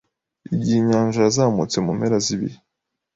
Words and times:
Igihe 0.55 0.77
inyanja 0.81 1.19
yazamutse 1.21 1.77
mu 1.85 1.91
mpera 1.97 2.17
z’ibihe 2.25 2.57